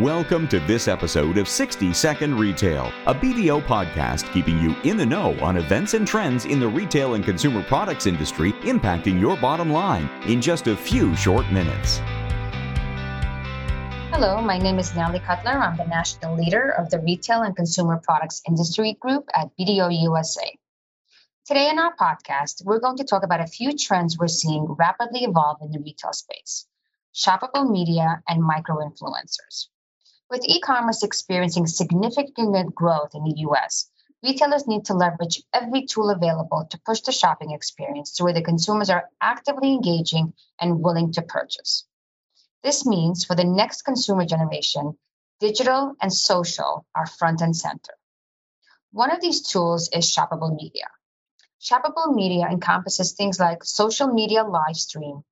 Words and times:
Welcome 0.00 0.48
to 0.48 0.58
this 0.58 0.88
episode 0.88 1.38
of 1.38 1.48
60 1.48 1.92
Second 1.92 2.36
Retail, 2.36 2.90
a 3.06 3.14
BDO 3.14 3.62
podcast 3.62 4.28
keeping 4.32 4.58
you 4.58 4.74
in 4.82 4.96
the 4.96 5.06
know 5.06 5.38
on 5.38 5.56
events 5.56 5.94
and 5.94 6.04
trends 6.04 6.46
in 6.46 6.58
the 6.58 6.66
retail 6.66 7.14
and 7.14 7.24
consumer 7.24 7.62
products 7.62 8.08
industry 8.08 8.54
impacting 8.62 9.20
your 9.20 9.36
bottom 9.36 9.70
line 9.70 10.10
in 10.26 10.40
just 10.40 10.66
a 10.66 10.74
few 10.74 11.14
short 11.14 11.48
minutes. 11.52 11.98
Hello, 14.10 14.40
my 14.40 14.58
name 14.58 14.80
is 14.80 14.96
Natalie 14.96 15.20
Kotlyar. 15.20 15.60
I'm 15.60 15.76
the 15.76 15.86
national 15.86 16.34
leader 16.34 16.70
of 16.70 16.90
the 16.90 16.98
Retail 16.98 17.42
and 17.42 17.54
Consumer 17.54 18.00
Products 18.02 18.42
Industry 18.48 18.94
Group 18.98 19.28
at 19.32 19.50
BDO 19.56 19.96
USA. 20.02 20.58
Today 21.46 21.70
in 21.70 21.78
our 21.78 21.94
podcast, 21.94 22.64
we're 22.64 22.80
going 22.80 22.96
to 22.96 23.04
talk 23.04 23.22
about 23.22 23.42
a 23.42 23.46
few 23.46 23.76
trends 23.76 24.18
we're 24.18 24.26
seeing 24.26 24.64
rapidly 24.64 25.20
evolve 25.20 25.58
in 25.62 25.70
the 25.70 25.78
retail 25.78 26.12
space 26.12 26.66
shoppable 27.14 27.70
media 27.70 28.20
and 28.28 28.42
micro 28.42 28.78
influencers. 28.78 29.68
With 30.30 30.44
e 30.44 30.58
commerce 30.60 31.02
experiencing 31.02 31.66
significant 31.66 32.74
growth 32.74 33.14
in 33.14 33.24
the 33.24 33.40
US, 33.48 33.90
retailers 34.22 34.66
need 34.66 34.86
to 34.86 34.94
leverage 34.94 35.42
every 35.52 35.84
tool 35.84 36.08
available 36.08 36.66
to 36.70 36.80
push 36.80 37.02
the 37.02 37.12
shopping 37.12 37.50
experience 37.50 38.12
to 38.12 38.24
where 38.24 38.32
the 38.32 38.42
consumers 38.42 38.88
are 38.88 39.10
actively 39.20 39.72
engaging 39.72 40.32
and 40.58 40.82
willing 40.82 41.12
to 41.12 41.22
purchase. 41.22 41.84
This 42.62 42.86
means 42.86 43.24
for 43.24 43.34
the 43.34 43.44
next 43.44 43.82
consumer 43.82 44.24
generation, 44.24 44.96
digital 45.40 45.94
and 46.00 46.10
social 46.10 46.86
are 46.94 47.06
front 47.06 47.42
and 47.42 47.54
center. 47.54 47.92
One 48.92 49.10
of 49.10 49.20
these 49.20 49.42
tools 49.42 49.90
is 49.92 50.10
shoppable 50.10 50.56
media. 50.56 50.88
Shoppable 51.60 52.14
media 52.14 52.46
encompasses 52.46 53.12
things 53.12 53.38
like 53.38 53.62
social 53.62 54.08
media 54.08 54.44
live 54.44 54.76
stream, 54.76 55.22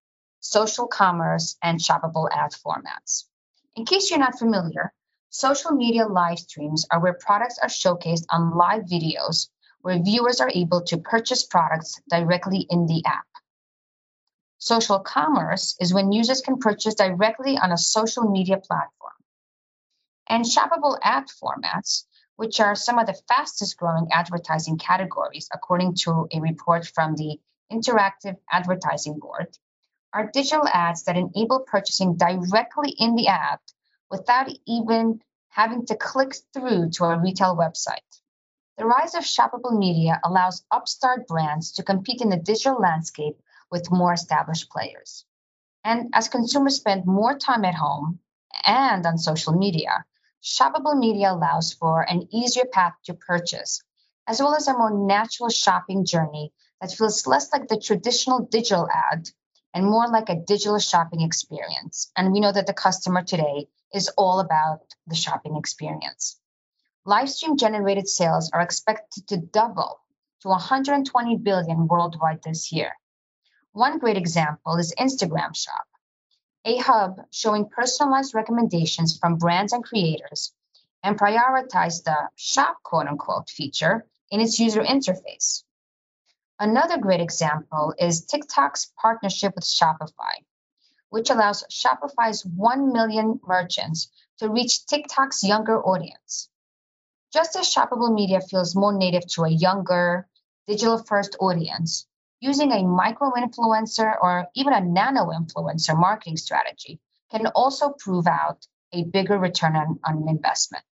social 0.40 0.86
commerce, 0.86 1.56
and 1.62 1.80
shoppable 1.80 2.28
ad 2.30 2.52
formats. 2.52 3.24
In 3.74 3.86
case 3.86 4.10
you're 4.10 4.18
not 4.18 4.38
familiar, 4.38 4.92
social 5.30 5.70
media 5.70 6.06
live 6.06 6.38
streams 6.38 6.86
are 6.90 7.00
where 7.00 7.14
products 7.14 7.58
are 7.58 7.68
showcased 7.68 8.26
on 8.28 8.54
live 8.54 8.82
videos 8.82 9.48
where 9.80 10.02
viewers 10.02 10.40
are 10.40 10.50
able 10.54 10.82
to 10.82 10.98
purchase 10.98 11.44
products 11.44 12.00
directly 12.08 12.66
in 12.68 12.86
the 12.86 13.02
app. 13.06 13.26
Social 14.58 15.00
commerce 15.00 15.74
is 15.80 15.92
when 15.92 16.12
users 16.12 16.40
can 16.40 16.58
purchase 16.58 16.94
directly 16.94 17.56
on 17.56 17.72
a 17.72 17.78
social 17.78 18.30
media 18.30 18.58
platform. 18.58 19.12
And 20.28 20.44
shoppable 20.44 20.98
ad 21.02 21.28
formats, 21.28 22.04
which 22.36 22.60
are 22.60 22.76
some 22.76 22.98
of 22.98 23.06
the 23.06 23.20
fastest 23.26 23.76
growing 23.76 24.08
advertising 24.12 24.78
categories, 24.78 25.48
according 25.52 25.96
to 26.02 26.28
a 26.32 26.40
report 26.40 26.86
from 26.86 27.16
the 27.16 27.40
Interactive 27.72 28.36
Advertising 28.50 29.18
Board, 29.18 29.48
are 30.12 30.30
digital 30.32 30.68
ads 30.68 31.04
that 31.04 31.16
enable 31.16 31.60
purchasing 31.60 32.16
directly 32.16 32.90
in 32.98 33.14
the 33.14 33.28
app 33.28 33.62
without 34.10 34.50
even 34.66 35.20
having 35.48 35.86
to 35.86 35.96
click 35.96 36.34
through 36.52 36.90
to 36.90 37.04
a 37.04 37.18
retail 37.18 37.56
website. 37.56 38.20
The 38.78 38.86
rise 38.86 39.14
of 39.14 39.24
shoppable 39.24 39.78
media 39.78 40.20
allows 40.24 40.64
upstart 40.70 41.26
brands 41.26 41.72
to 41.72 41.82
compete 41.82 42.20
in 42.20 42.30
the 42.30 42.36
digital 42.36 42.80
landscape 42.80 43.40
with 43.70 43.90
more 43.90 44.12
established 44.12 44.70
players. 44.70 45.24
And 45.84 46.10
as 46.14 46.28
consumers 46.28 46.76
spend 46.76 47.06
more 47.06 47.38
time 47.38 47.64
at 47.64 47.74
home 47.74 48.20
and 48.64 49.04
on 49.06 49.18
social 49.18 49.52
media, 49.52 50.04
shoppable 50.42 50.98
media 50.98 51.32
allows 51.32 51.72
for 51.72 52.02
an 52.02 52.28
easier 52.32 52.64
path 52.64 52.94
to 53.04 53.14
purchase, 53.14 53.82
as 54.26 54.40
well 54.40 54.54
as 54.54 54.68
a 54.68 54.76
more 54.76 55.06
natural 55.06 55.48
shopping 55.48 56.04
journey 56.04 56.52
that 56.80 56.92
feels 56.92 57.26
less 57.26 57.52
like 57.52 57.68
the 57.68 57.78
traditional 57.78 58.40
digital 58.40 58.88
ad 58.90 59.28
and 59.74 59.84
more 59.86 60.08
like 60.08 60.28
a 60.28 60.36
digital 60.36 60.78
shopping 60.78 61.22
experience. 61.22 62.10
And 62.16 62.32
we 62.32 62.40
know 62.40 62.52
that 62.52 62.66
the 62.66 62.74
customer 62.74 63.22
today 63.22 63.68
is 63.94 64.08
all 64.16 64.40
about 64.40 64.80
the 65.06 65.14
shopping 65.14 65.56
experience. 65.56 66.38
Livestream 67.06 67.58
generated 67.58 68.08
sales 68.08 68.50
are 68.52 68.60
expected 68.60 69.26
to 69.28 69.36
double 69.36 70.00
to 70.42 70.48
120 70.48 71.36
billion 71.38 71.86
worldwide 71.86 72.42
this 72.42 72.72
year. 72.72 72.92
One 73.72 73.98
great 73.98 74.16
example 74.16 74.76
is 74.76 74.94
Instagram 74.98 75.56
Shop, 75.56 75.86
a 76.64 76.76
hub 76.76 77.20
showing 77.30 77.68
personalized 77.68 78.34
recommendations 78.34 79.18
from 79.18 79.38
brands 79.38 79.72
and 79.72 79.82
creators 79.82 80.52
and 81.02 81.18
prioritize 81.18 82.04
the 82.04 82.16
shop 82.36 82.82
quote 82.82 83.08
unquote 83.08 83.48
feature 83.48 84.06
in 84.30 84.40
its 84.40 84.58
user 84.58 84.82
interface. 84.82 85.64
Another 86.58 86.98
great 86.98 87.20
example 87.20 87.94
is 87.98 88.24
TikTok's 88.24 88.92
partnership 89.00 89.54
with 89.54 89.64
Shopify, 89.64 90.44
which 91.08 91.30
allows 91.30 91.64
Shopify's 91.70 92.44
1 92.44 92.92
million 92.92 93.40
merchants 93.46 94.08
to 94.38 94.48
reach 94.48 94.86
TikTok's 94.86 95.42
younger 95.42 95.82
audience. 95.82 96.48
Just 97.32 97.56
as 97.56 97.72
shoppable 97.72 98.14
media 98.14 98.40
feels 98.40 98.76
more 98.76 98.92
native 98.92 99.26
to 99.28 99.44
a 99.44 99.50
younger, 99.50 100.28
digital 100.66 100.98
first 100.98 101.36
audience, 101.40 102.06
using 102.40 102.72
a 102.72 102.82
micro 102.82 103.30
influencer 103.32 104.14
or 104.20 104.46
even 104.54 104.72
a 104.72 104.80
nano 104.80 105.30
influencer 105.30 105.98
marketing 105.98 106.36
strategy 106.36 107.00
can 107.30 107.46
also 107.48 107.90
prove 107.90 108.26
out 108.26 108.66
a 108.92 109.04
bigger 109.04 109.38
return 109.38 109.76
on, 109.76 109.98
on 110.04 110.28
investment. 110.28 110.84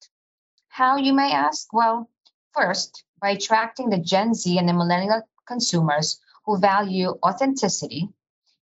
How, 0.69 0.98
you 0.98 1.14
may 1.14 1.34
ask? 1.34 1.74
Well, 1.74 2.09
first, 2.53 3.03
by 3.19 3.31
attracting 3.31 3.90
the 3.90 3.98
Gen 3.98 4.34
Z 4.34 4.58
and 4.58 4.69
the 4.69 4.74
millennial 4.74 5.24
consumers 5.50 6.22
who 6.46 6.58
value 6.58 7.18
authenticity. 7.22 8.08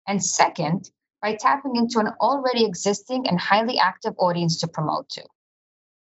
And 0.07 0.23
second, 0.23 0.90
by 1.22 1.35
tapping 1.35 1.75
into 1.75 2.00
an 2.00 2.13
already 2.22 2.63
existing 2.63 3.28
and 3.28 3.40
highly 3.40 3.79
active 3.79 4.13
audience 4.18 4.59
to 4.62 4.68
promote 4.68 5.09
to. 5.09 5.23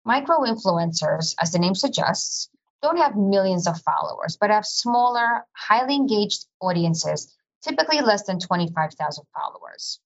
Micro 0.06 0.40
influencers, 0.40 1.34
as 1.42 1.52
the 1.52 1.60
name 1.60 1.74
suggests, 1.74 2.50
don't 2.82 2.98
have 2.98 3.16
millions 3.16 3.68
of 3.68 3.82
followers, 3.82 4.38
but 4.40 4.52
have 4.52 4.66
smaller, 4.66 5.46
highly 5.54 5.96
engaged 5.96 6.46
audiences, 6.62 7.34
typically 7.64 8.02
less 8.02 8.24
than 8.24 8.40
25,000 8.40 9.26
followers. 9.34 10.00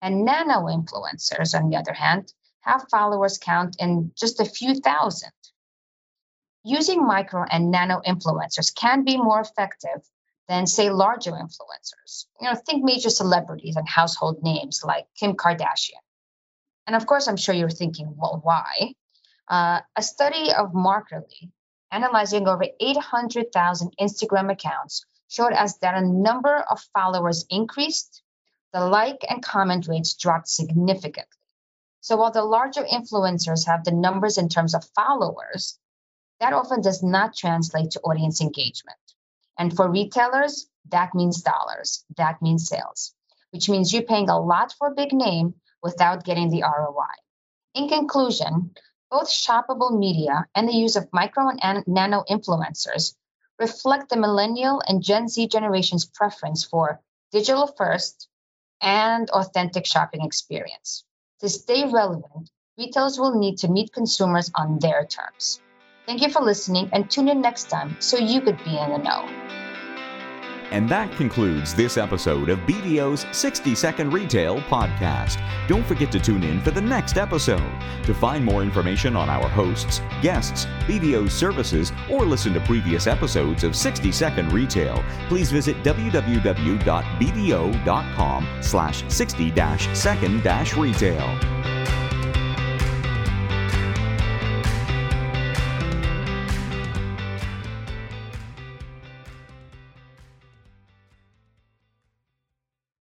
And 0.00 0.24
nano 0.24 0.66
influencers, 0.66 1.58
on 1.58 1.68
the 1.68 1.76
other 1.76 1.92
hand, 1.92 2.32
have 2.60 2.88
followers 2.90 3.38
count 3.38 3.76
in 3.78 4.12
just 4.16 4.40
a 4.40 4.44
few 4.44 4.74
thousand 4.76 5.32
using 6.64 7.06
micro 7.06 7.44
and 7.48 7.70
nano 7.70 8.00
influencers 8.06 8.74
can 8.74 9.04
be 9.04 9.16
more 9.16 9.40
effective 9.40 10.02
than 10.48 10.66
say 10.66 10.90
larger 10.90 11.32
influencers. 11.32 12.26
You 12.40 12.48
know, 12.48 12.54
think 12.54 12.84
major 12.84 13.10
celebrities 13.10 13.76
and 13.76 13.88
household 13.88 14.42
names 14.42 14.82
like 14.84 15.06
Kim 15.18 15.34
Kardashian. 15.34 16.02
And 16.86 16.96
of 16.96 17.06
course, 17.06 17.28
I'm 17.28 17.36
sure 17.36 17.54
you're 17.54 17.70
thinking, 17.70 18.14
well, 18.16 18.40
why? 18.42 18.94
Uh, 19.48 19.80
a 19.96 20.02
study 20.02 20.52
of 20.52 20.72
Markerly 20.72 21.50
analyzing 21.90 22.48
over 22.48 22.64
800,000 22.80 23.94
Instagram 24.00 24.50
accounts 24.50 25.06
showed 25.28 25.52
us 25.52 25.78
that 25.78 25.96
a 25.96 26.06
number 26.06 26.64
of 26.70 26.80
followers 26.94 27.46
increased, 27.48 28.22
the 28.72 28.80
like 28.80 29.24
and 29.28 29.42
comment 29.42 29.86
rates 29.88 30.14
dropped 30.14 30.48
significantly. 30.48 31.30
So 32.00 32.16
while 32.16 32.32
the 32.32 32.44
larger 32.44 32.84
influencers 32.84 33.66
have 33.66 33.84
the 33.84 33.92
numbers 33.92 34.36
in 34.36 34.48
terms 34.48 34.74
of 34.74 34.84
followers, 34.94 35.78
that 36.44 36.52
often 36.52 36.82
does 36.82 37.02
not 37.02 37.34
translate 37.34 37.92
to 37.92 38.00
audience 38.00 38.42
engagement. 38.42 38.98
And 39.58 39.74
for 39.74 39.90
retailers, 39.90 40.66
that 40.90 41.14
means 41.14 41.40
dollars, 41.40 42.04
that 42.18 42.42
means 42.42 42.68
sales, 42.68 43.14
which 43.50 43.70
means 43.70 43.94
you're 43.94 44.02
paying 44.02 44.28
a 44.28 44.38
lot 44.38 44.74
for 44.76 44.88
a 44.88 44.94
big 44.94 45.14
name 45.14 45.54
without 45.82 46.26
getting 46.26 46.50
the 46.50 46.60
ROI. 46.60 47.14
In 47.72 47.88
conclusion, 47.88 48.74
both 49.10 49.30
shoppable 49.30 49.98
media 49.98 50.44
and 50.54 50.68
the 50.68 50.74
use 50.74 50.96
of 50.96 51.08
micro 51.14 51.48
and 51.62 51.82
nano 51.86 52.24
influencers 52.28 53.14
reflect 53.58 54.10
the 54.10 54.18
millennial 54.18 54.82
and 54.86 55.02
Gen 55.02 55.28
Z 55.28 55.48
generation's 55.48 56.04
preference 56.04 56.62
for 56.62 57.00
digital 57.32 57.68
first 57.68 58.28
and 58.82 59.30
authentic 59.30 59.86
shopping 59.86 60.22
experience. 60.22 61.04
To 61.40 61.48
stay 61.48 61.90
relevant, 61.90 62.50
retailers 62.76 63.18
will 63.18 63.38
need 63.38 63.56
to 63.60 63.68
meet 63.68 63.94
consumers 63.94 64.50
on 64.54 64.78
their 64.78 65.06
terms. 65.06 65.62
Thank 66.06 66.20
you 66.20 66.30
for 66.30 66.42
listening 66.42 66.90
and 66.92 67.10
tune 67.10 67.28
in 67.28 67.40
next 67.40 67.70
time 67.70 67.96
so 67.98 68.18
you 68.18 68.40
could 68.40 68.58
be 68.64 68.78
in 68.78 68.90
the 68.90 68.98
know. 68.98 69.28
And 70.70 70.88
that 70.88 71.12
concludes 71.12 71.74
this 71.74 71.96
episode 71.96 72.48
of 72.48 72.58
BDO's 72.60 73.26
60 73.36 73.74
Second 73.76 74.12
Retail 74.12 74.60
Podcast. 74.62 75.38
Don't 75.68 75.86
forget 75.86 76.10
to 76.12 76.18
tune 76.18 76.42
in 76.42 76.60
for 76.62 76.72
the 76.72 76.80
next 76.80 77.16
episode. 77.16 77.62
To 78.04 78.12
find 78.12 78.44
more 78.44 78.62
information 78.62 79.14
on 79.14 79.30
our 79.30 79.48
hosts, 79.48 80.00
guests, 80.20 80.66
BDO 80.86 81.30
services, 81.30 81.92
or 82.10 82.24
listen 82.24 82.52
to 82.54 82.60
previous 82.60 83.06
episodes 83.06 83.62
of 83.62 83.76
60 83.76 84.10
Second 84.10 84.52
Retail, 84.52 85.04
please 85.28 85.52
visit 85.52 85.76
www.bdo.com 85.84 86.38
slash 88.60 89.04
60-second-retail. 89.04 92.03